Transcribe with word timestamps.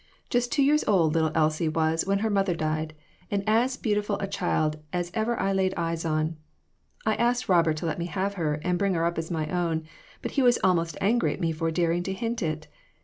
Just 0.31 0.51
two 0.51 0.63
years 0.63 0.83
old 0.85 1.13
little 1.13 1.29
Elsie 1.35 1.69
was 1.69 2.07
when 2.07 2.17
her 2.25 2.29
mother 2.31 2.55
died, 2.55 2.95
and 3.29 3.43
as 3.45 3.77
beautiful 3.77 4.17
a 4.19 4.25
child 4.25 4.77
as 4.91 5.11
ever 5.13 5.39
I 5.39 5.53
laid 5.53 5.75
eyes 5.77 6.05
on. 6.05 6.37
I 7.05 7.13
asked 7.13 7.47
Robert 7.47 7.77
to 7.77 7.85
let 7.85 7.99
me 7.99 8.07
have 8.07 8.33
her, 8.33 8.55
and 8.63 8.79
bring 8.79 8.95
her 8.95 9.05
up 9.05 9.19
as 9.19 9.29
my 9.29 9.45
own, 9.49 9.83
but 10.23 10.31
he 10.31 10.41
was 10.41 10.57
almost 10.63 10.97
angry 11.01 11.33
at 11.35 11.39
me 11.39 11.51
for 11.51 11.69
daring 11.69 12.01
to 12.01 12.13
hint 12.13 12.41
it. 12.41 12.67